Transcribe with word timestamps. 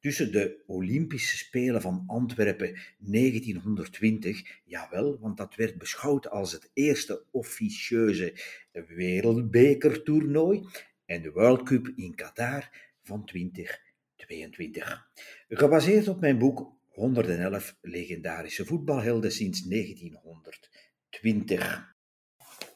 tussen 0.00 0.32
de 0.32 0.62
Olympische 0.66 1.36
Spelen 1.36 1.80
van 1.80 2.04
Antwerpen 2.06 2.78
1920, 2.98 4.60
jawel, 4.64 5.18
want 5.18 5.36
dat 5.36 5.54
werd 5.54 5.78
beschouwd 5.78 6.30
als 6.30 6.52
het 6.52 6.70
eerste 6.72 7.24
officieuze 7.30 8.34
wereldbekertoernooi, 8.72 10.66
en 11.06 11.22
de 11.22 11.30
World 11.30 11.62
Cup 11.62 11.92
in 11.96 12.14
Qatar 12.14 12.70
van 13.02 13.24
2022. 13.24 15.10
Gebaseerd 15.48 16.08
op 16.08 16.20
mijn 16.20 16.38
boek 16.38 16.72
111 16.88 17.76
legendarische 17.80 18.64
voetbalhelden 18.64 19.32
sinds 19.32 19.62
1920. 19.62 21.94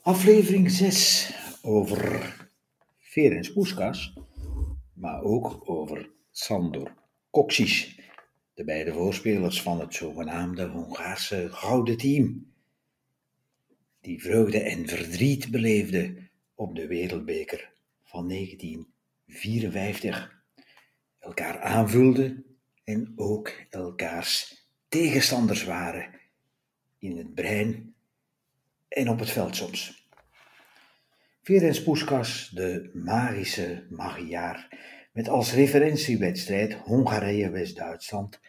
Aflevering 0.02 0.70
6 0.70 1.32
over 1.62 2.37
Ferenc 2.98 3.52
Puskas, 3.52 4.18
maar 4.93 5.23
ook 5.23 5.70
over 5.70 6.10
Sandor 6.30 7.02
De 8.54 8.65
beide 8.65 8.93
voorspelers 8.93 9.63
van 9.63 9.80
het 9.80 9.95
zogenaamde 9.95 10.66
Hongaarse 10.66 11.49
Gouden 11.51 11.96
Team, 11.96 12.52
die 14.01 14.23
vreugde 14.23 14.60
en 14.60 14.88
verdriet 14.88 15.51
beleefden 15.51 16.30
op 16.55 16.74
de 16.74 16.87
Wereldbeker 16.87 17.73
van 18.05 18.29
1954, 18.29 20.45
elkaar 21.18 21.60
aanvulden 21.60 22.45
en 22.85 23.12
ook 23.16 23.52
elkaars 23.71 24.66
tegenstanders 24.88 25.65
waren 25.65 26.21
in 26.99 27.16
het 27.16 27.35
brein 27.35 27.95
en 28.88 29.09
op 29.09 29.18
het 29.18 29.30
veld 29.30 29.57
soms. 29.57 30.09
Ferenc 31.43 31.85
Puskas, 31.85 32.49
de 32.49 32.90
magische 32.93 33.87
magiaar, 33.90 34.68
met 35.15 35.29
als 35.29 35.52
referentiewedstrijd 35.52 36.73
Hongarije-West-Duitsland 36.73 38.40
8-3 38.40 38.45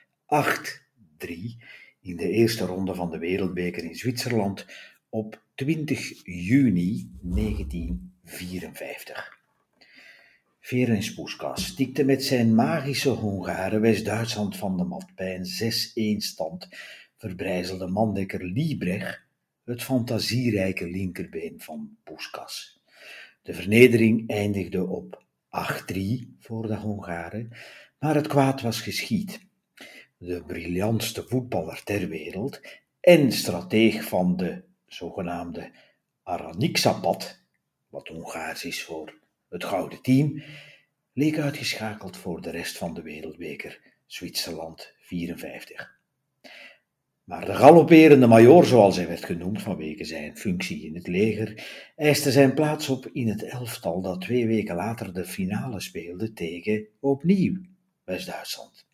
in 2.02 2.16
de 2.16 2.30
eerste 2.30 2.66
ronde 2.66 2.95
van 2.95 3.11
de 3.11 3.17
Wereldbeker 3.17 3.83
in 3.83 3.95
Zwitserland 3.95 4.66
op 5.09 5.41
20 5.55 6.22
juni 6.23 7.09
1954. 7.22 9.39
Ferenc 10.59 11.13
Puskas 11.16 11.66
stikte 11.66 12.03
met 12.03 12.23
zijn 12.23 12.55
magische 12.55 13.09
Hongaren 13.09 13.81
West-Duitsland 13.81 14.57
van 14.57 14.77
de 14.77 14.83
mat 14.83 15.05
bij 15.16 15.35
een 15.35 15.47
6-1 16.19 16.23
stand, 16.23 16.67
verbrijzelde 17.17 17.88
mandekker 17.88 18.44
Liebrecht 18.44 19.22
het 19.66 19.83
fantasierijke 19.83 20.89
linkerbeen 20.89 21.55
van 21.57 21.97
Puskas. 22.03 22.79
De 23.41 23.53
vernedering 23.53 24.29
eindigde 24.29 24.88
op 24.88 25.25
8-3 25.56 26.36
voor 26.39 26.67
de 26.67 26.75
Hongaren, 26.75 27.50
maar 28.00 28.16
het 28.16 28.28
kwaad 28.28 28.61
was 28.61 28.81
geschied. 28.81 29.39
De 30.17 30.44
briljantste 30.44 31.23
voetballer 31.28 31.84
ter 31.84 32.08
wereld 32.08 32.62
en 33.00 33.31
strateeg 33.31 34.03
van 34.03 34.38
de 34.38 34.63
zogenaamde 34.85 35.72
Araniksapat, 36.24 37.41
wat 37.88 38.07
Hongaars 38.07 38.66
is 38.66 38.84
voor 38.84 39.19
het 39.50 39.63
gouden 39.63 40.02
team, 40.02 40.44
leek 41.13 41.38
uitgeschakeld 41.38 42.18
voor 42.18 42.41
de 42.41 42.50
rest 42.50 42.78
van 42.78 42.94
de 42.94 43.02
wereldbeker 43.02 43.81
Zwitserland 44.06 44.94
54. 44.97 45.94
Maar 47.25 47.46
de 47.46 47.56
galopperende 47.56 48.28
major, 48.28 48.66
zoals 48.66 48.96
hij 48.96 49.08
werd 49.08 49.25
genoemd 49.25 49.62
vanwege 49.62 50.03
zijn 50.03 50.38
functie 50.38 50.86
in 50.86 50.96
het 50.96 51.08
leger, 51.08 51.63
eiste 51.96 52.31
zijn 52.31 52.53
plaats 52.53 52.90
op 52.90 53.08
in 53.12 53.28
het 53.28 53.44
elftal 53.44 54.02
dat 54.02 54.22
twee 54.22 54.47
weken 54.47 54.75
later 54.75 55.13
de 55.13 55.25
finale 55.25 55.81
speelde 55.81 56.34
tegen 56.34 56.88
opnieuw 57.00 57.62
West-Duitsland. 58.03 58.85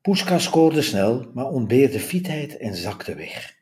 Puska 0.00 0.38
scoorde 0.38 0.82
snel, 0.82 1.30
maar 1.34 1.46
ontbeerde 1.46 2.00
fietheid 2.00 2.56
en 2.56 2.74
zakte 2.74 3.14
weg. 3.14 3.54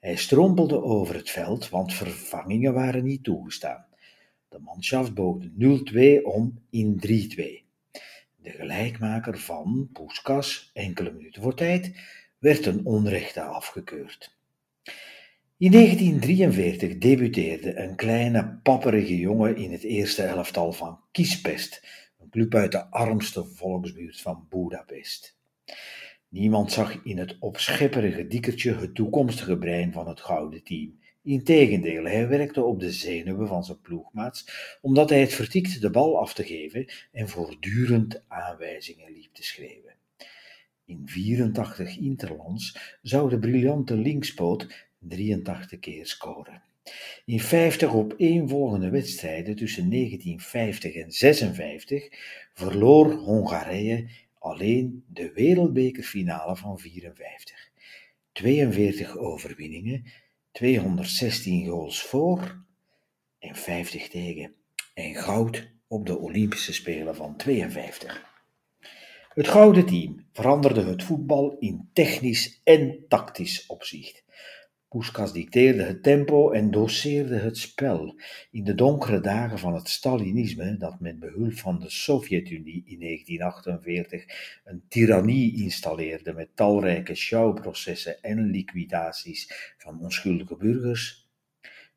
Hij 0.00 0.16
strompelde 0.16 0.82
over 0.82 1.14
het 1.14 1.30
veld, 1.30 1.68
want 1.68 1.94
vervangingen 1.94 2.74
waren 2.74 3.04
niet 3.04 3.24
toegestaan. 3.24 3.86
De 4.48 4.58
manschaft 4.58 5.14
boogde 5.14 5.50
0-2 6.20 6.24
om 6.24 6.62
in 6.70 7.00
3-2. 7.06 7.10
De 8.36 8.50
gelijkmaker 8.50 9.38
van 9.38 9.88
Puskas, 9.92 10.70
enkele 10.72 11.12
minuten 11.12 11.42
voor 11.42 11.54
tijd, 11.54 11.92
werd 12.46 12.66
een 12.66 12.84
onrechte 12.84 13.42
afgekeurd. 13.42 14.36
In 15.56 15.70
1943 15.70 16.98
debuteerde 16.98 17.76
een 17.76 17.96
kleine 17.96 18.58
papperige 18.62 19.18
jongen 19.18 19.56
in 19.56 19.72
het 19.72 19.82
eerste 19.82 20.22
elftal 20.22 20.72
van 20.72 21.00
Kiespest, 21.12 21.82
een 22.20 22.28
club 22.28 22.54
uit 22.54 22.72
de 22.72 22.90
armste 22.90 23.44
volksbuurt 23.44 24.20
van 24.20 24.46
Budapest. 24.48 25.36
Niemand 26.28 26.72
zag 26.72 27.04
in 27.04 27.18
het 27.18 27.36
opschepperige 27.40 28.26
dikkertje 28.26 28.74
het 28.74 28.94
toekomstige 28.94 29.58
brein 29.58 29.92
van 29.92 30.08
het 30.08 30.20
gouden 30.20 30.62
team. 30.62 30.98
Integendeel, 31.22 32.04
hij 32.04 32.28
werkte 32.28 32.62
op 32.62 32.80
de 32.80 32.92
zenuwen 32.92 33.48
van 33.48 33.64
zijn 33.64 33.80
ploegmaats, 33.80 34.48
omdat 34.80 35.10
hij 35.10 35.20
het 35.20 35.34
vertikte 35.34 35.80
de 35.80 35.90
bal 35.90 36.18
af 36.18 36.34
te 36.34 36.44
geven 36.44 36.86
en 37.12 37.28
voortdurend 37.28 38.22
aanwijzingen 38.28 39.12
liep 39.12 39.34
te 39.34 39.44
schreeuwen. 39.44 39.95
In 40.86 41.02
84 41.04 41.98
interlands 41.98 42.96
zou 43.02 43.30
de 43.30 43.38
briljante 43.38 43.96
linkspoot 43.96 44.88
83 44.98 45.78
keer 45.78 46.06
scoren. 46.06 46.62
In 47.24 47.40
50 47.40 47.94
opeenvolgende 47.94 48.90
wedstrijden 48.90 49.56
tussen 49.56 49.90
1950 49.90 50.94
en 50.94 51.12
56 51.12 52.08
verloor 52.54 53.12
Hongarije 53.12 54.08
alleen 54.38 55.04
de 55.08 55.32
wereldbekerfinale 55.32 56.56
van 56.56 56.78
54. 56.78 57.70
42 58.32 59.16
overwinningen, 59.16 60.04
216 60.52 61.66
goals 61.66 62.02
voor 62.02 62.64
en 63.38 63.56
50 63.56 64.08
tegen. 64.08 64.54
En 64.94 65.14
goud 65.14 65.68
op 65.86 66.06
de 66.06 66.18
Olympische 66.18 66.72
Spelen 66.72 67.16
van 67.16 67.36
52. 67.36 68.35
Het 69.36 69.48
gouden 69.48 69.86
team 69.86 70.26
veranderde 70.32 70.84
het 70.84 71.02
voetbal 71.02 71.56
in 71.58 71.88
technisch 71.92 72.60
en 72.64 73.04
tactisch 73.08 73.66
opzicht. 73.66 74.24
Puskas 74.88 75.32
dicteerde 75.32 75.82
het 75.82 76.02
tempo 76.02 76.50
en 76.50 76.70
doseerde 76.70 77.36
het 77.36 77.58
spel. 77.58 78.20
In 78.50 78.64
de 78.64 78.74
donkere 78.74 79.20
dagen 79.20 79.58
van 79.58 79.74
het 79.74 79.88
Stalinisme, 79.88 80.76
dat 80.76 81.00
met 81.00 81.18
behulp 81.18 81.52
van 81.52 81.80
de 81.80 81.90
Sovjet-Unie 81.90 82.82
in 82.86 83.00
1948 83.00 84.24
een 84.64 84.82
tirannie 84.88 85.62
installeerde 85.62 86.32
met 86.32 86.56
talrijke 86.56 87.14
sjouwprocessen 87.14 88.22
en 88.22 88.50
liquidaties 88.50 89.74
van 89.78 90.00
onschuldige 90.00 90.56
burgers, 90.56 91.30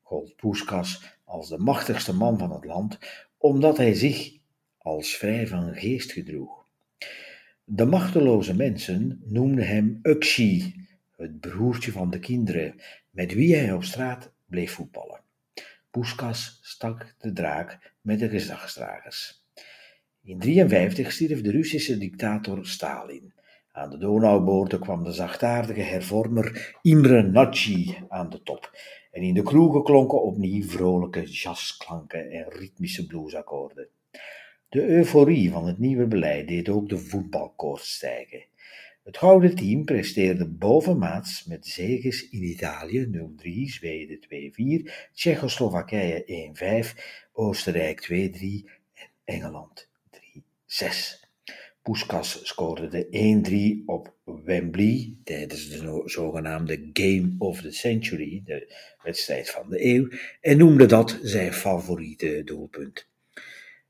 gold 0.01 0.35
Puskas 0.35 1.17
als 1.23 1.50
de 1.50 1.57
machtigste 1.57 2.13
man 2.13 2.38
van 2.38 2.51
het 2.51 2.66
land, 2.66 2.97
omdat 3.38 3.77
hij 3.77 3.94
zich 3.94 4.38
als 4.77 5.15
vrij 5.15 5.47
van 5.47 5.74
geest 5.75 6.12
gedroeg. 6.12 6.58
De 7.71 7.86
machteloze 7.86 8.56
mensen 8.56 9.21
noemden 9.25 9.68
hem 9.68 10.00
Uxie, 10.01 10.88
het 11.16 11.39
broertje 11.39 11.92
van 11.92 12.10
de 12.10 12.19
kinderen, 12.19 12.75
met 13.10 13.33
wie 13.33 13.56
hij 13.56 13.74
op 13.74 13.83
straat 13.83 14.33
bleef 14.45 14.71
voetballen. 14.71 15.21
Puskas 15.92 16.60
stak 16.62 17.16
de 17.18 17.33
draak 17.33 17.94
met 18.01 18.19
de 18.19 18.30
gezagsdragers. 18.30 19.44
In 20.21 20.39
1953 20.39 21.12
stierf 21.12 21.42
de 21.42 21.51
Russische 21.51 21.98
dictator 21.98 22.66
Stalin. 22.66 23.33
Aan 23.71 23.89
de 23.89 23.98
Donauboorden 23.98 24.80
kwam 24.80 25.04
de 25.04 25.12
zachtaardige 25.12 25.81
hervormer 25.81 26.77
Imre 26.81 27.21
Nagy 27.21 27.98
aan 28.07 28.30
de 28.30 28.42
top. 28.42 28.71
En 29.12 29.21
in 29.21 29.33
de 29.33 29.44
kroegen 29.44 29.83
klonken 29.83 30.24
opnieuw 30.24 30.68
vrolijke 30.68 31.24
jazzklanken 31.24 32.31
en 32.31 32.50
ritmische 32.50 33.06
bluesakkoorden. 33.06 33.89
De 34.69 34.88
euforie 34.88 35.51
van 35.51 35.68
het 35.68 35.80
nieuwe 35.80 36.07
beleid 36.07 36.48
deed 36.48 36.69
ook 36.69 36.89
de 36.89 36.98
voetbalkoorts 36.98 37.94
stijgen. 37.94 38.45
Het 39.04 39.18
gouden 39.18 39.56
team 39.56 39.86
presteerde 39.86 40.48
bovenmaats 40.48 41.45
met 41.45 41.68
zeges 41.68 42.30
in 42.30 42.44
Italië 42.44 43.10
0-3, 43.38 43.50
Zweden 43.63 44.19
2-4, 44.88 44.92
Tsjechoslowakije 45.13 46.54
1-5, 46.86 47.01
Oostenrijk 47.33 48.07
2-3 48.07 48.10
en 48.94 49.10
Engeland 49.25 49.89
3-6. 50.66 51.27
Puskas 51.81 52.48
scoorde 52.48 52.88
de 52.88 53.81
1-3 53.81 53.86
op 53.86 54.13
Wembley 54.24 55.16
tijdens 55.24 55.69
de 55.69 56.01
zogenaamde 56.06 56.89
Game 56.94 57.36
of 57.38 57.62
the 57.62 57.71
Century, 57.71 58.42
de 58.45 58.74
wedstrijd 59.04 59.50
van 59.50 59.69
de 59.69 59.86
eeuw, 59.86 60.07
en 60.42 60.57
noemde 60.57 60.86
dat 60.86 61.19
zijn 61.21 61.54
favoriete 61.54 62.42
doelpunt. 62.45 63.08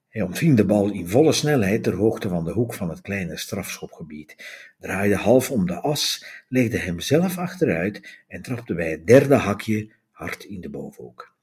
Hij 0.09 0.21
ontving 0.21 0.57
de 0.57 0.65
bal 0.65 0.91
in 0.91 1.07
volle 1.07 1.31
snelheid 1.31 1.83
ter 1.83 1.93
hoogte 1.93 2.29
van 2.29 2.45
de 2.45 2.51
hoek 2.51 2.73
van 2.73 2.89
het 2.89 3.01
kleine 3.01 3.37
strafschopgebied, 3.37 4.35
draaide 4.79 5.15
half 5.15 5.51
om 5.51 5.65
de 5.65 5.75
as, 5.75 6.25
legde 6.47 6.77
hem 6.77 6.99
zelf 6.99 7.37
achteruit 7.37 8.23
en 8.27 8.41
trapte 8.41 8.73
bij 8.73 8.89
het 8.91 9.07
derde 9.07 9.35
hakje 9.35 9.89
hard 10.11 10.43
in 10.43 10.61
de 10.61 10.69
bovenhoek. 10.69 11.35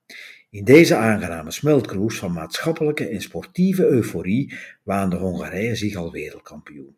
In 0.50 0.64
deze 0.64 0.96
aangename 0.96 1.50
smeltkroes 1.50 2.18
van 2.18 2.32
maatschappelijke 2.32 3.08
en 3.08 3.20
sportieve 3.20 3.86
euforie 3.86 4.54
waande 4.82 5.16
Hongarije 5.16 5.74
zich 5.74 5.94
al 5.94 6.12
wereldkampioen. 6.12 6.96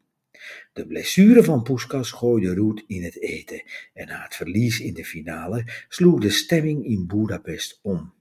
De 0.73 0.87
blessure 0.87 1.45
van 1.45 1.63
Puskas 1.63 2.11
gooide 2.11 2.55
roet 2.55 2.85
in 2.87 3.05
het 3.05 3.21
eten 3.21 3.63
en 3.95 4.07
na 4.07 4.23
het 4.23 4.35
verlies 4.35 4.81
in 4.81 4.95
de 4.95 5.05
finale 5.05 5.65
sloeg 5.89 6.21
de 6.21 6.31
stemming 6.31 6.85
in 6.85 7.07
Budapest 7.07 7.79
om. 7.83 8.13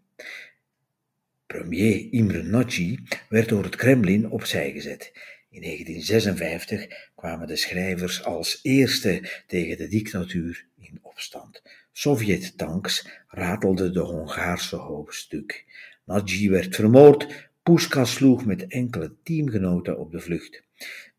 Premier 1.48 2.08
Imre 2.12 2.44
Nagy 2.44 2.98
werd 3.30 3.50
door 3.50 3.64
het 3.64 3.76
Kremlin 3.76 4.30
opzij 4.30 4.72
gezet. 4.72 5.12
In 5.50 5.62
1956 5.62 6.88
kwamen 7.16 7.48
de 7.48 7.56
schrijvers 7.56 8.24
als 8.24 8.60
eerste 8.62 9.44
tegen 9.48 9.78
de 9.78 9.88
dictatuur 9.88 10.66
in 10.80 11.00
opstand. 11.02 11.62
Sovjet-tanks 11.92 13.08
ratelden 13.28 13.94
de 13.94 14.00
Hongaarse 14.00 14.76
hoop 14.76 15.12
stuk. 15.12 15.66
Nagy 16.06 16.50
werd 16.50 16.76
vermoord, 16.76 17.50
Puskas 17.64 18.14
sloeg 18.14 18.46
met 18.46 18.68
enkele 18.68 19.16
teamgenoten 19.24 20.00
op 20.00 20.12
de 20.12 20.20
vlucht. 20.20 20.64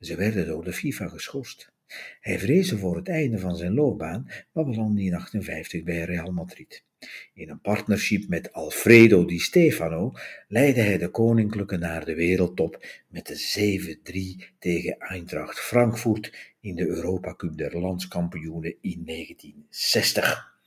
Ze 0.00 0.16
werden 0.16 0.46
door 0.46 0.64
de 0.64 0.72
FIFA 0.72 1.08
geschorst. 1.08 1.72
Hij 2.20 2.38
vreesde 2.38 2.78
voor 2.78 2.96
het 2.96 3.08
einde 3.08 3.38
van 3.38 3.56
zijn 3.56 3.74
loopbaan, 3.74 4.24
maar 4.52 4.64
belandde 4.64 5.02
in 5.02 5.10
1958 5.10 5.82
bij 5.82 6.04
Real 6.04 6.32
Madrid. 6.32 6.86
In 7.34 7.50
een 7.50 7.60
partnership 7.60 8.28
met 8.28 8.52
Alfredo 8.52 9.24
Di 9.24 9.38
Stefano 9.38 10.12
leidde 10.48 10.80
hij 10.80 10.98
de 10.98 11.08
Koninklijke 11.08 11.76
naar 11.76 12.04
de 12.04 12.14
wereldtop 12.14 12.86
met 13.08 13.26
de 13.26 13.98
7-3 14.42 14.54
tegen 14.58 14.98
Eintracht 14.98 15.60
Frankfurt 15.60 16.54
in 16.60 16.74
de 16.74 16.86
Europa 16.86 17.34
Cup 17.34 17.56
der 17.56 17.78
landskampioenen 17.78 18.74
in 18.80 19.02
1960. 19.04 20.60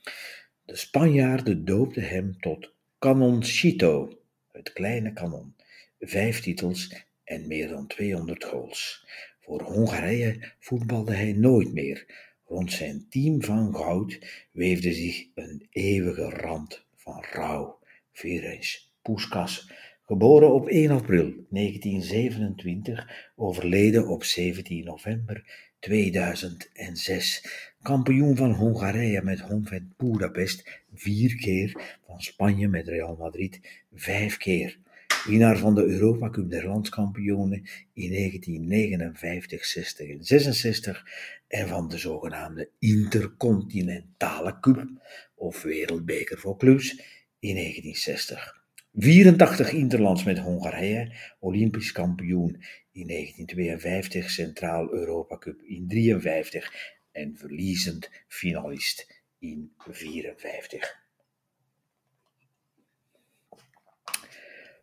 De 0.64 0.76
Spanjaarden 0.76 1.64
doopten 1.64 2.08
hem 2.08 2.40
tot 2.40 2.72
Canoncito, 2.98 4.18
het 4.52 4.72
kleine 4.72 5.12
kanon, 5.12 5.54
vijf 6.00 6.40
titels 6.40 7.04
en 7.24 7.46
meer 7.46 7.68
dan 7.68 7.86
200 7.86 8.44
goals. 8.44 9.06
Voor 9.40 9.62
Hongarije 9.62 10.52
voetbalde 10.58 11.14
hij 11.14 11.32
nooit 11.32 11.72
meer. 11.72 12.06
Rond 12.52 12.72
zijn 12.72 13.06
team 13.08 13.42
van 13.42 13.74
goud 13.74 14.18
weefde 14.50 14.92
zich 14.92 15.26
een 15.34 15.66
eeuwige 15.70 16.30
rand 16.30 16.84
van 16.96 17.24
rouw. 17.30 17.78
Ferenc 18.10 18.80
Puskas, 19.02 19.70
geboren 20.02 20.52
op 20.52 20.68
1 20.68 20.90
april 20.90 21.32
1927, 21.48 23.30
overleden 23.36 24.08
op 24.08 24.24
17 24.24 24.84
november 24.84 25.44
2006. 25.78 27.46
Kampioen 27.82 28.36
van 28.36 28.52
Hongarije 28.52 29.22
met 29.22 29.40
Honved 29.40 29.96
Budapest 29.96 30.82
vier 30.94 31.36
keer, 31.36 31.96
van 32.06 32.20
Spanje 32.20 32.68
met 32.68 32.88
Real 32.88 33.16
Madrid 33.16 33.60
vijf 33.94 34.36
keer. 34.36 34.78
Winnaar 35.24 35.58
van 35.58 35.74
de 35.74 35.84
Europa 35.84 36.30
Cup 36.30 36.50
der 36.50 36.66
landskampioenen 36.66 37.68
in 37.92 38.10
1959, 38.10 39.64
60 39.64 40.08
en 40.08 40.24
66 40.24 41.04
en 41.48 41.68
van 41.68 41.88
de 41.88 41.98
zogenaamde 41.98 42.70
Intercontinentale 42.78 44.60
Cup 44.60 44.86
of 45.34 45.62
Wereldbeker 45.62 46.38
voor 46.38 46.58
clubs 46.58 46.90
in 47.38 47.54
1960. 47.54 48.64
84 48.92 49.72
interlands 49.72 50.24
met 50.24 50.38
Hongarije, 50.38 51.12
Olympisch 51.40 51.92
kampioen 51.92 52.64
in 52.92 53.06
1952, 53.06 54.30
Centraal 54.30 54.92
Europa 54.92 55.38
Cup 55.38 55.62
in 55.62 55.88
53 55.88 56.72
en 57.12 57.36
verliezend 57.36 58.10
finalist 58.28 59.22
in 59.38 59.72
54. 59.78 61.01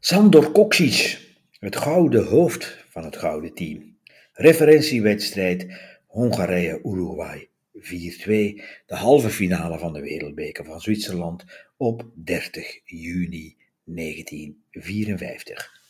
Sandor 0.01 0.51
Koksic, 0.51 1.19
het 1.51 1.75
gouden 1.75 2.25
hoofd 2.25 2.85
van 2.89 3.03
het 3.03 3.17
gouden 3.17 3.53
team. 3.53 3.97
Referentiewedstrijd 4.33 5.67
Hongarije-Uruguay 6.05 7.49
4-2, 7.73 7.81
de 8.85 8.95
halve 8.95 9.29
finale 9.29 9.79
van 9.79 9.93
de 9.93 10.01
Wereldbeker 10.01 10.65
van 10.65 10.81
Zwitserland 10.81 11.45
op 11.77 12.05
30 12.15 12.79
juni 12.83 13.57
1954. 13.83 15.81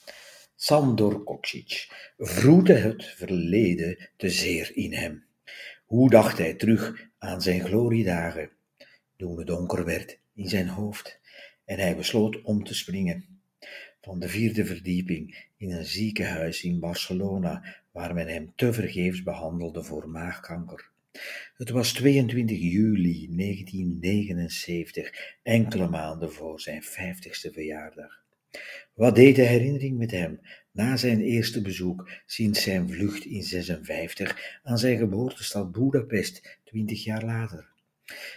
Sandor 0.56 1.24
Koksic 1.24 1.88
vroete 2.18 2.74
het 2.74 3.06
verleden 3.06 4.10
te 4.18 4.30
zeer 4.30 4.72
in 4.74 4.94
hem. 4.94 5.26
Hoe 5.86 6.10
dacht 6.10 6.38
hij 6.38 6.54
terug 6.54 7.08
aan 7.18 7.42
zijn 7.42 7.66
gloriedagen, 7.66 8.50
toen 9.18 9.38
het 9.38 9.48
donker 9.48 9.86
werd 9.86 10.20
in 10.34 10.48
zijn 10.48 10.68
hoofd 10.68 11.20
en 11.66 11.80
hij 11.80 11.96
besloot 11.96 12.42
om 12.42 12.64
te 12.64 12.74
springen. 12.74 13.39
Van 14.02 14.20
de 14.20 14.30
vierde 14.30 14.66
verdieping 14.66 15.48
in 15.58 15.72
een 15.72 15.86
ziekenhuis 15.86 16.64
in 16.64 16.80
Barcelona, 16.80 17.76
waar 17.92 18.14
men 18.14 18.28
hem 18.28 18.54
tevergeefs 18.56 19.24
behandelde 19.24 19.84
voor 19.84 20.10
maagkanker. 20.10 20.90
Het 21.58 21.70
was 21.70 21.94
22 21.94 22.60
juli 22.60 23.30
1979, 23.36 25.38
enkele 25.44 25.90
maanden 25.90 26.32
voor 26.32 26.60
zijn 26.60 26.84
vijftigste 26.84 27.52
verjaardag. 27.52 28.24
Wat 28.94 29.16
deed 29.16 29.36
de 29.36 29.42
herinnering 29.42 29.98
met 29.98 30.12
hem 30.12 30.40
na 30.72 30.98
zijn 30.98 31.22
eerste 31.22 31.62
bezoek 31.62 32.10
sinds 32.26 32.64
zijn 32.64 32.90
vlucht 32.90 33.26
in 33.26 33.44
56 33.44 34.60
aan 34.64 34.78
zijn 34.78 34.98
geboortestad 34.98 35.72
Budapest, 35.72 36.60
twintig 36.64 37.04
jaar 37.04 37.26
later? 37.26 37.70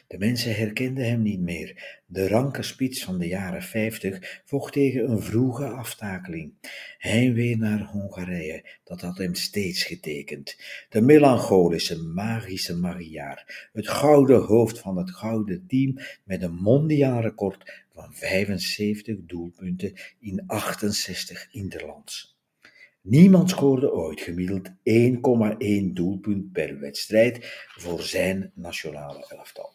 De 0.07 0.19
mensen 0.19 0.55
herkenden 0.55 1.05
hem 1.05 1.23
niet 1.23 1.41
meer. 1.41 2.01
De 2.07 2.29
ranke 2.29 2.63
spits 2.63 3.05
van 3.05 3.19
de 3.19 3.27
jaren 3.27 3.63
vijftig 3.63 4.43
vocht 4.45 4.73
tegen 4.73 5.11
een 5.11 5.23
vroege 5.23 5.65
aftakeling. 5.65 6.53
Heimwee 6.99 7.57
naar 7.57 7.81
Hongarije, 7.81 8.65
dat 8.85 9.01
had 9.01 9.19
hem 9.19 9.35
steeds 9.35 9.85
getekend. 9.85 10.57
De 10.89 11.01
melancholische, 11.01 12.03
magische 12.03 12.77
Magiaar, 12.77 13.69
het 13.73 13.89
gouden 13.89 14.43
hoofd 14.43 14.79
van 14.79 14.97
het 14.97 15.11
gouden 15.11 15.67
team 15.67 15.99
met 16.25 16.43
een 16.43 16.55
mondiaal 16.55 17.21
record 17.21 17.85
van 17.93 18.15
75 18.15 19.17
doelpunten 19.21 19.93
in 20.21 20.43
68 20.47 21.49
interlands. 21.51 22.41
Niemand 23.03 23.51
scoorde 23.51 23.93
ooit 23.93 24.21
gemiddeld 24.21 24.69
1,1 24.69 25.93
doelpunt 25.93 26.53
per 26.53 26.79
wedstrijd 26.81 27.39
voor 27.69 28.03
zijn 28.03 28.53
nationale 28.55 29.27
elftal. 29.29 29.73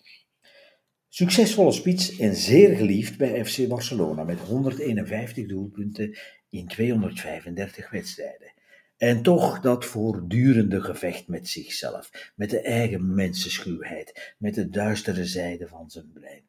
Succesvolle 1.09 1.71
spits 1.71 2.17
en 2.17 2.35
zeer 2.35 2.75
geliefd 2.75 3.17
bij 3.17 3.45
FC 3.45 3.67
Barcelona 3.67 4.23
met 4.23 4.39
151 4.39 5.47
doelpunten 5.47 6.17
in 6.49 6.67
235 6.67 7.89
wedstrijden. 7.89 8.53
En 8.97 9.21
toch 9.21 9.59
dat 9.59 9.85
voortdurende 9.85 10.81
gevecht 10.81 11.27
met 11.27 11.47
zichzelf, 11.47 12.31
met 12.35 12.49
de 12.49 12.61
eigen 12.61 13.15
mensenschuwheid, 13.15 14.35
met 14.37 14.55
de 14.55 14.69
duistere 14.69 15.25
zijde 15.25 15.67
van 15.67 15.89
zijn 15.89 16.11
brein. 16.13 16.43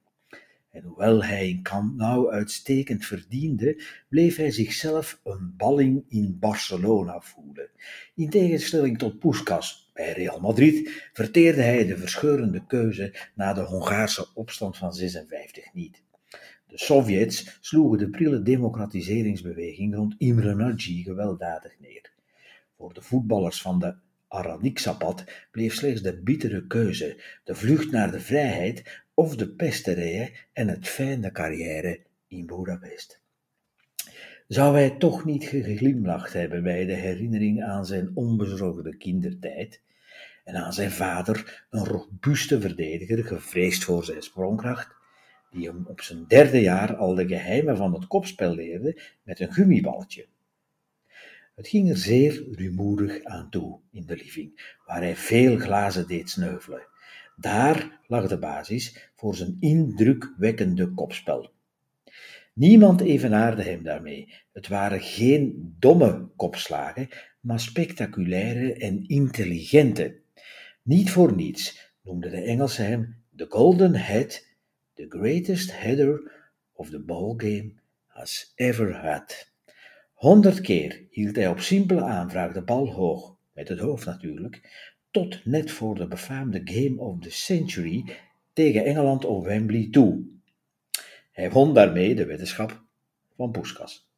En 0.70 0.82
hoewel 0.82 1.24
hij 1.24 1.48
in 1.48 1.62
Camp 1.62 1.96
Nou 1.96 2.30
uitstekend 2.30 3.04
verdiende, 3.04 3.82
bleef 4.08 4.36
hij 4.36 4.50
zichzelf 4.50 5.20
een 5.24 5.54
balling 5.56 6.04
in 6.08 6.38
Barcelona 6.38 7.20
voelen. 7.20 7.70
In 8.14 8.30
tegenstelling 8.30 8.98
tot 8.98 9.18
Puskas 9.18 9.90
bij 9.94 10.12
Real 10.12 10.40
Madrid 10.40 11.08
verteerde 11.12 11.62
hij 11.62 11.86
de 11.86 11.96
verscheurende 11.96 12.66
keuze 12.66 13.14
na 13.34 13.52
de 13.52 13.60
Hongaarse 13.60 14.26
opstand 14.34 14.76
van 14.76 14.94
56 14.94 15.72
niet. 15.72 16.02
De 16.66 16.78
Sovjets 16.78 17.58
sloegen 17.60 17.98
de 17.98 18.10
prille 18.10 18.42
democratiseringsbeweging 18.42 19.94
rond 19.94 20.14
Imre 20.18 20.54
Nagy 20.54 21.02
gewelddadig 21.02 21.80
neer. 21.80 22.12
Voor 22.76 22.94
de 22.94 23.02
voetballers 23.02 23.62
van 23.62 23.78
de 23.78 23.94
Araniksapat 24.28 25.24
bleef 25.50 25.74
slechts 25.74 26.02
de 26.02 26.22
bittere 26.22 26.66
keuze, 26.66 27.22
de 27.44 27.54
vlucht 27.54 27.90
naar 27.90 28.10
de 28.10 28.20
vrijheid 28.20 29.02
of 29.18 29.36
de 29.36 29.48
pesterijen 29.48 30.30
en 30.52 30.68
het 30.68 30.88
fijne 30.88 31.32
carrière 31.32 32.00
in 32.28 32.46
Budapest. 32.46 33.20
Zou 34.48 34.74
hij 34.74 34.90
toch 34.90 35.24
niet 35.24 35.44
geglimlacht 35.44 36.32
hebben 36.32 36.62
bij 36.62 36.84
de 36.84 36.92
herinnering 36.94 37.64
aan 37.64 37.86
zijn 37.86 38.10
onbezorgde 38.14 38.96
kindertijd 38.96 39.80
en 40.44 40.54
aan 40.54 40.72
zijn 40.72 40.90
vader, 40.90 41.66
een 41.70 41.84
robuuste 41.84 42.60
verdediger, 42.60 43.24
gevreesd 43.24 43.84
voor 43.84 44.04
zijn 44.04 44.22
sprongkracht, 44.22 44.94
die 45.50 45.66
hem 45.66 45.84
op 45.86 46.00
zijn 46.00 46.24
derde 46.26 46.60
jaar 46.60 46.96
al 46.96 47.14
de 47.14 47.26
geheimen 47.26 47.76
van 47.76 47.94
het 47.94 48.06
kopspel 48.06 48.54
leerde 48.54 49.02
met 49.22 49.40
een 49.40 49.52
gummiballetje. 49.52 50.26
Het 51.54 51.68
ging 51.68 51.90
er 51.90 51.96
zeer 51.96 52.44
rumoerig 52.52 53.24
aan 53.24 53.50
toe 53.50 53.78
in 53.90 54.06
de 54.06 54.16
living, 54.16 54.76
waar 54.86 55.00
hij 55.00 55.16
veel 55.16 55.56
glazen 55.56 56.06
deed 56.06 56.30
sneuvelen. 56.30 56.86
Daar 57.40 58.00
lag 58.06 58.28
de 58.28 58.38
basis 58.38 59.10
voor 59.16 59.34
zijn 59.34 59.56
indrukwekkende 59.60 60.94
kopspel. 60.94 61.50
Niemand 62.52 63.00
evenaarde 63.00 63.62
hem 63.62 63.82
daarmee. 63.82 64.32
Het 64.52 64.68
waren 64.68 65.00
geen 65.00 65.74
domme 65.78 66.28
kopslagen, 66.36 67.08
maar 67.40 67.60
spectaculaire 67.60 68.72
en 68.72 69.08
intelligente. 69.08 70.16
Niet 70.82 71.10
voor 71.10 71.34
niets 71.34 71.92
noemden 72.02 72.30
de 72.30 72.42
Engelsen 72.42 72.86
hem 72.86 73.22
de 73.30 73.46
Golden 73.48 73.94
Head, 73.94 74.46
the 74.94 75.06
greatest 75.08 75.80
header 75.80 76.32
of 76.72 76.90
the 76.90 77.00
ball 77.00 77.34
game 77.36 77.72
has 78.06 78.52
ever 78.54 78.96
had. 78.96 79.52
Honderd 80.12 80.60
keer 80.60 81.06
hield 81.10 81.36
hij 81.36 81.48
op 81.48 81.60
simpele 81.60 82.02
aanvraag 82.02 82.52
de 82.52 82.62
bal 82.62 82.92
hoog, 82.92 83.36
met 83.52 83.68
het 83.68 83.78
hoofd 83.78 84.06
natuurlijk, 84.06 84.60
tot 85.18 85.44
net 85.44 85.70
voor 85.70 85.94
de 85.94 86.06
befaamde 86.06 86.60
Game 86.64 87.00
of 87.00 87.18
the 87.20 87.30
Century 87.30 88.04
tegen 88.52 88.84
Engeland 88.84 89.24
op 89.24 89.44
Wembley 89.44 89.88
toe. 89.90 90.22
Hij 91.32 91.50
won 91.50 91.74
daarmee 91.74 92.14
de 92.14 92.26
wetenschap 92.26 92.82
van 93.36 93.50
Puskas. 93.50 94.10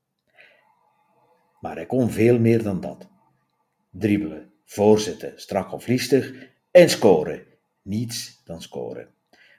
Maar 1.61 1.75
hij 1.75 1.87
kon 1.87 2.11
veel 2.11 2.39
meer 2.39 2.63
dan 2.63 2.81
dat. 2.81 3.09
Dribbelen, 3.91 4.53
voorzetten, 4.65 5.33
strak 5.37 5.73
of 5.73 5.87
liestig 5.87 6.33
en 6.71 6.91
scoren. 6.91 7.43
Niets 7.83 8.41
dan 8.45 8.63
scoren. 8.63 9.09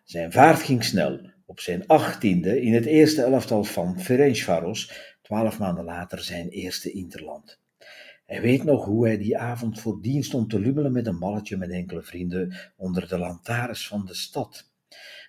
Zijn 0.04 0.32
vaart 0.32 0.62
ging 0.62 0.84
snel. 0.84 1.30
Op 1.46 1.60
zijn 1.60 1.88
achttiende 1.88 2.62
in 2.62 2.74
het 2.74 2.86
eerste 2.86 3.22
elftal 3.24 3.64
van 3.64 4.00
Ferencvaros, 4.00 5.14
twaalf 5.22 5.60
maanden 5.60 5.84
later 5.84 6.20
zijn 6.20 6.50
eerste 6.50 6.92
interland. 6.92 7.61
Hij 8.32 8.42
weet 8.42 8.64
nog 8.64 8.86
hoe 8.86 9.06
hij 9.06 9.18
die 9.18 9.38
avond 9.38 9.80
voordien 9.80 10.24
stond 10.24 10.50
te 10.50 10.60
lummelen 10.60 10.92
met 10.92 11.08
een 11.08 11.20
balletje 11.20 11.58
met 11.58 11.70
enkele 11.70 12.02
vrienden 12.02 12.56
onder 12.78 13.08
de 13.08 13.18
lantaarns 13.18 13.88
van 13.88 14.06
de 14.06 14.14
stad. 14.14 14.72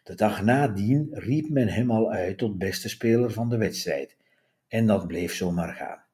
De 0.04 0.14
dag 0.14 0.42
nadien 0.42 1.08
riep 1.10 1.48
men 1.48 1.68
hem 1.68 1.90
al 1.90 2.10
uit 2.10 2.38
tot 2.38 2.58
beste 2.58 2.88
speler 2.88 3.32
van 3.32 3.48
de 3.48 3.56
wedstrijd. 3.56 4.16
En 4.68 4.86
dat 4.86 5.06
bleef 5.06 5.34
zomaar 5.34 5.74
gaan. 5.74 6.04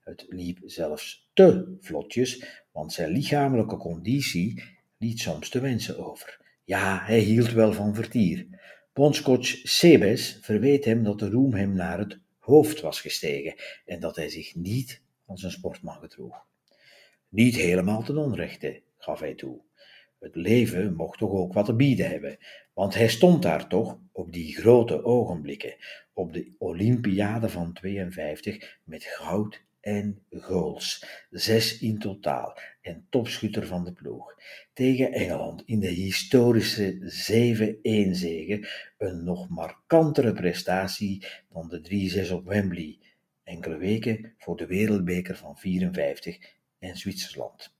Het 0.00 0.24
liep 0.28 0.58
zelfs 0.64 1.30
te 1.32 1.76
vlotjes, 1.80 2.62
want 2.72 2.92
zijn 2.92 3.10
lichamelijke 3.10 3.76
conditie 3.76 4.62
liet 4.98 5.20
soms 5.20 5.48
te 5.48 5.60
wensen 5.60 5.98
over. 6.06 6.40
Ja, 6.64 7.00
hij 7.04 7.18
hield 7.18 7.52
wel 7.52 7.72
van 7.72 7.94
vertier. 7.94 8.46
Bondscoach 8.92 9.46
Sebes 9.46 10.38
verweet 10.40 10.84
hem 10.84 11.02
dat 11.02 11.18
de 11.18 11.30
roem 11.30 11.54
hem 11.54 11.74
naar 11.74 11.98
het 11.98 12.18
hoofd 12.38 12.80
was 12.80 13.00
gestegen 13.00 13.54
en 13.86 14.00
dat 14.00 14.16
hij 14.16 14.28
zich 14.28 14.54
niet 14.54 15.02
als 15.26 15.42
een 15.42 15.50
sportman 15.50 15.98
gedroeg. 15.98 16.46
Niet 17.28 17.56
helemaal 17.56 18.02
ten 18.02 18.16
onrechte, 18.16 18.82
gaf 18.98 19.20
hij 19.20 19.34
toe. 19.34 19.60
Het 20.18 20.34
leven 20.34 20.94
mocht 20.94 21.18
toch 21.18 21.30
ook 21.30 21.52
wat 21.52 21.64
te 21.64 21.74
bieden 21.74 22.08
hebben, 22.08 22.38
want 22.72 22.94
hij 22.94 23.08
stond 23.08 23.42
daar 23.42 23.68
toch 23.68 23.98
op 24.12 24.32
die 24.32 24.54
grote 24.54 25.04
ogenblikken, 25.04 25.76
op 26.12 26.32
de 26.32 26.54
Olympiade 26.58 27.48
van 27.48 27.72
52 27.72 28.78
met 28.84 29.04
goud 29.04 29.62
en 29.80 30.22
goals, 30.30 31.04
zes 31.30 31.78
in 31.78 31.98
totaal, 31.98 32.58
en 32.80 33.06
topschutter 33.10 33.66
van 33.66 33.84
de 33.84 33.92
ploeg. 33.92 34.34
Tegen 34.72 35.12
Engeland 35.12 35.62
in 35.66 35.80
de 35.80 35.88
historische 35.88 36.98
7-1 37.82 38.10
zege, 38.10 38.68
een 38.98 39.24
nog 39.24 39.48
markantere 39.48 40.32
prestatie 40.32 41.26
dan 41.48 41.68
de 41.68 42.26
3-6 42.28 42.32
op 42.32 42.44
Wembley, 42.46 42.98
enkele 43.44 43.76
weken 43.76 44.34
voor 44.38 44.56
de 44.56 44.66
wereldbeker 44.66 45.36
van 45.36 45.56
54 45.56 46.38
en 46.78 46.96
Zwitserland. 46.96 47.74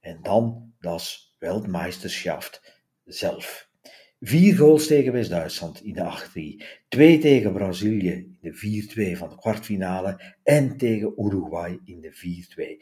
En 0.00 0.18
dan 0.22 0.72
das 0.80 1.34
Weltmeisterschaft 1.38 2.80
zelf. 3.04 3.70
Vier 4.20 4.56
goals 4.56 4.86
tegen 4.86 5.12
West-Duitsland 5.12 5.82
in 5.84 5.92
de 5.92 6.60
8-3, 6.62 6.84
twee 6.88 7.18
tegen 7.18 7.52
Brazilië 7.52 8.10
in 8.10 8.38
de 8.40 9.14
4-2 9.14 9.18
van 9.18 9.28
de 9.28 9.36
kwartfinale 9.36 10.34
en 10.42 10.76
tegen 10.76 11.12
Uruguay 11.16 11.78
in 11.84 12.00
de 12.00 12.12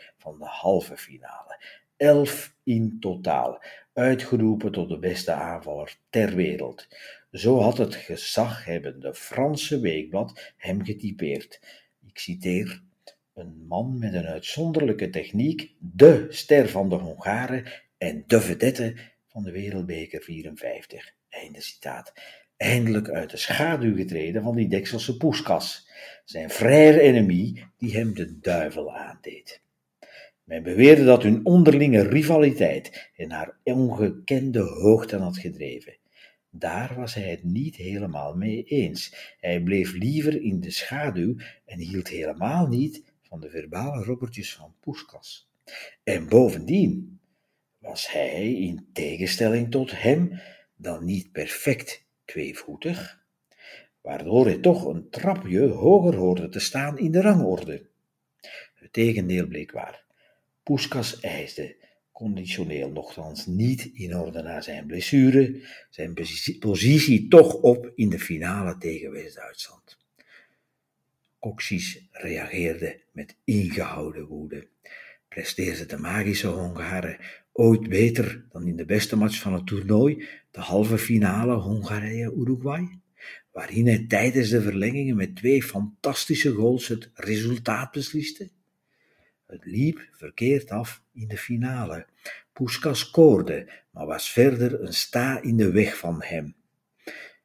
4-2 0.00 0.04
van 0.16 0.38
de 0.38 0.44
halve 0.44 0.96
finale. 0.96 1.64
Elf 1.96 2.54
in 2.64 2.96
totaal, 3.00 3.62
uitgeroepen 3.92 4.72
tot 4.72 4.88
de 4.88 4.98
beste 4.98 5.32
aanvaller 5.32 5.96
ter 6.10 6.34
wereld. 6.34 6.88
Zo 7.32 7.60
had 7.60 7.78
het 7.78 7.94
gezaghebbende 7.94 9.14
Franse 9.14 9.80
weekblad 9.80 10.52
hem 10.56 10.84
getypeerd. 10.84 11.60
Ik 12.10 12.18
citeer: 12.18 12.82
Een 13.34 13.66
man 13.66 13.98
met 13.98 14.14
een 14.14 14.26
uitzonderlijke 14.26 15.10
techniek, 15.10 15.74
de 15.78 16.26
ster 16.28 16.68
van 16.68 16.88
de 16.88 16.94
Hongaren 16.94 17.64
en 17.98 18.24
de 18.26 18.40
vedette 18.40 18.94
van 19.26 19.42
de 19.42 19.50
Wereldbeker 19.50 20.22
54. 20.22 21.12
Einde 21.28 21.60
citaat. 21.60 22.12
Eindelijk 22.56 23.08
uit 23.08 23.30
de 23.30 23.36
schaduw 23.36 23.96
getreden 23.96 24.42
van 24.42 24.54
die 24.54 24.68
Dekselse 24.68 25.16
poeskas, 25.16 25.88
zijn 26.24 26.50
frère 26.50 27.00
ennemie 27.00 27.64
die 27.78 27.96
hem 27.96 28.14
de 28.14 28.38
duivel 28.40 28.96
aandeed. 28.96 29.62
Men 30.44 30.62
beweerde 30.62 31.04
dat 31.04 31.22
hun 31.22 31.46
onderlinge 31.46 32.02
rivaliteit 32.02 33.10
hen 33.12 33.28
naar 33.28 33.58
ongekende 33.62 34.60
hoogten 34.60 35.20
had 35.20 35.38
gedreven. 35.38 35.96
Daar 36.50 36.94
was 36.94 37.14
hij 37.14 37.30
het 37.30 37.44
niet 37.44 37.76
helemaal 37.76 38.34
mee 38.34 38.64
eens. 38.64 39.34
Hij 39.40 39.60
bleef 39.60 39.92
liever 39.92 40.42
in 40.42 40.60
de 40.60 40.70
schaduw 40.70 41.36
en 41.64 41.78
hield 41.78 42.08
helemaal 42.08 42.66
niet 42.66 43.02
van 43.22 43.40
de 43.40 43.50
verbale 43.50 44.04
robbertjes 44.04 44.54
van 44.54 44.74
Poeskas. 44.80 45.50
En 46.04 46.28
bovendien 46.28 47.20
was 47.78 48.10
hij, 48.10 48.52
in 48.52 48.88
tegenstelling 48.92 49.70
tot 49.70 50.02
hem, 50.02 50.40
dan 50.76 51.04
niet 51.04 51.32
perfect 51.32 52.04
tweevoetig, 52.24 53.24
waardoor 54.00 54.44
hij 54.44 54.58
toch 54.58 54.84
een 54.84 55.10
trapje 55.10 55.68
hoger 55.68 56.14
hoorde 56.14 56.48
te 56.48 56.60
staan 56.60 56.98
in 56.98 57.12
de 57.12 57.20
rangorde. 57.20 57.88
Het 58.74 58.92
tegendeel 58.92 59.46
bleek 59.46 59.72
waar. 59.72 60.04
Puskas 60.62 61.20
eisde, 61.20 61.76
conditioneel 62.20 62.90
nogthans 62.90 63.46
niet 63.46 63.90
in 63.94 64.16
orde 64.16 64.42
na 64.42 64.60
zijn 64.60 64.86
blessure, 64.86 65.60
zijn 65.90 66.14
positie 66.58 67.28
toch 67.28 67.54
op 67.54 67.92
in 67.94 68.08
de 68.08 68.18
finale 68.18 68.78
tegen 68.78 69.10
West-Duitsland. 69.10 69.98
Coxis 71.38 72.08
reageerde 72.10 73.00
met 73.12 73.36
ingehouden 73.44 74.26
woede. 74.26 74.68
Presteerde 75.28 75.86
de 75.86 75.96
magische 75.96 76.46
Hongaren 76.46 77.16
ooit 77.52 77.88
beter 77.88 78.44
dan 78.52 78.66
in 78.66 78.76
de 78.76 78.84
beste 78.84 79.16
match 79.16 79.40
van 79.40 79.52
het 79.52 79.66
toernooi, 79.66 80.28
de 80.50 80.60
halve 80.60 80.98
finale 80.98 81.54
Hongarije-Uruguay, 81.54 82.98
waarin 83.52 83.86
hij 83.86 84.04
tijdens 84.08 84.48
de 84.48 84.62
verlengingen 84.62 85.16
met 85.16 85.36
twee 85.36 85.62
fantastische 85.62 86.50
goals 86.50 86.88
het 86.88 87.10
resultaat 87.14 87.90
besliste? 87.90 88.50
Het 89.46 89.64
liep 89.64 90.08
verkeerd 90.12 90.70
af 90.70 91.02
in 91.20 91.28
de 91.28 91.38
finale. 91.38 92.06
Puskas 92.52 92.98
scoorde, 92.98 93.68
maar 93.90 94.06
was 94.06 94.30
verder 94.30 94.80
een 94.80 94.92
sta 94.92 95.42
in 95.42 95.56
de 95.56 95.70
weg 95.70 95.96
van 95.96 96.22
hem. 96.22 96.54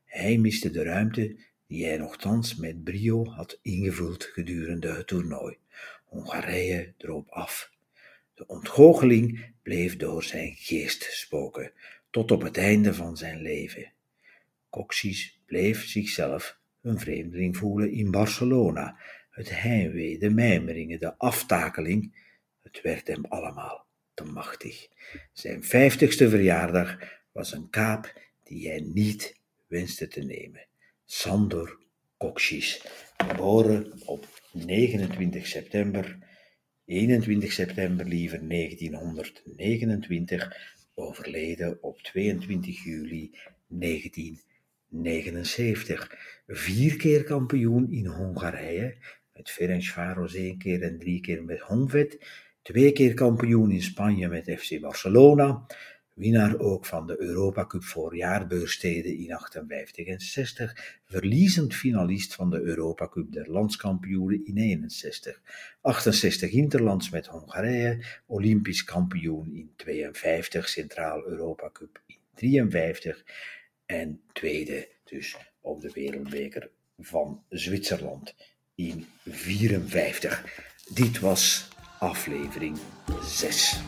Hij 0.05 0.37
miste 0.37 0.71
de 0.71 0.83
ruimte 0.83 1.35
die 1.67 1.85
hij 1.85 1.97
nogthans 1.97 2.55
met 2.55 2.83
brio 2.83 3.25
had 3.25 3.59
ingevuld 3.61 4.23
gedurende 4.23 4.87
het 4.87 5.07
toernooi. 5.07 5.57
Hongarije 6.05 6.93
droop 6.97 7.29
af. 7.29 7.71
De 8.33 8.47
ontgoocheling 8.47 9.53
bleef 9.63 9.97
door 9.97 10.23
zijn 10.23 10.55
geest 10.55 11.03
spoken, 11.03 11.71
tot 12.09 12.31
op 12.31 12.41
het 12.41 12.57
einde 12.57 12.93
van 12.93 13.17
zijn 13.17 13.41
leven. 13.41 13.91
Coxis 14.69 15.39
bleef 15.45 15.85
zichzelf 15.87 16.57
een 16.81 16.99
vreemdeling 16.99 17.57
voelen 17.57 17.91
in 17.91 18.11
Barcelona. 18.11 18.97
Het 19.29 19.61
heimwee, 19.61 20.19
de 20.19 20.29
mijmeringen, 20.29 20.99
de 20.99 21.17
aftakeling, 21.17 22.24
het 22.65 22.81
werd 22.81 23.07
hem 23.07 23.25
allemaal 23.25 23.85
te 24.13 24.23
machtig. 24.23 24.87
Zijn 25.33 25.63
vijftigste 25.63 26.29
verjaardag 26.29 26.97
was 27.31 27.53
een 27.53 27.69
kaap 27.69 28.21
die 28.43 28.69
hij 28.69 28.79
niet 28.79 29.39
wenste 29.67 30.07
te 30.07 30.21
nemen. 30.21 30.67
Sandor 31.05 31.79
Coxis, 32.17 32.85
geboren 33.17 34.01
op 34.05 34.27
29 34.51 35.47
september 35.47 36.17
21 36.85 37.51
september 37.51 38.05
liever 38.05 38.47
1929, 38.47 40.75
overleden 40.93 41.83
op 41.83 42.01
22 42.01 42.83
juli 42.83 43.37
1979. 43.67 46.15
Vier 46.47 46.97
keer 46.97 47.23
kampioen 47.23 47.91
in 47.91 48.05
Hongarije, 48.05 48.95
met 49.33 49.49
Ferencváros 49.49 50.33
één 50.33 50.57
keer 50.57 50.81
en 50.81 50.99
drie 50.99 51.21
keer 51.21 51.43
met 51.43 51.59
Honved. 51.59 52.17
Twee 52.65 52.91
keer 52.91 53.13
kampioen 53.13 53.71
in 53.71 53.81
Spanje 53.81 54.27
met 54.27 54.51
FC 54.57 54.79
Barcelona. 54.79 55.65
winnaar 56.13 56.59
ook 56.59 56.85
van 56.85 57.07
de 57.07 57.21
Europa 57.21 57.65
Cup 57.65 57.83
voor 57.83 58.15
jaarbeursteden 58.15 59.17
in 59.17 59.33
58 59.33 60.05
en 60.05 60.19
60, 60.19 60.99
verliezend 61.03 61.75
finalist 61.75 62.35
van 62.35 62.49
de 62.49 62.61
Europa 62.61 63.07
Cup 63.07 63.31
der 63.31 63.51
landskampioenen 63.51 64.45
in 64.45 64.57
61, 64.57 65.41
68 65.81 66.51
interlands 66.51 67.09
met 67.09 67.27
Hongarije, 67.27 68.05
olympisch 68.25 68.83
kampioen 68.83 69.53
in 69.53 69.71
52, 69.75 70.69
Centraal 70.69 71.25
Europa 71.25 71.69
Cup 71.71 72.01
in 72.05 72.17
53 72.33 73.25
en 73.85 74.21
tweede 74.33 74.87
dus 75.03 75.37
op 75.61 75.81
de 75.81 75.91
wereldbeker 75.93 76.69
van 76.99 77.43
Zwitserland 77.49 78.35
in 78.75 79.05
54. 79.25 80.63
Dit 80.93 81.19
was 81.19 81.73
aflevering 82.01 82.79
6. 83.21 83.79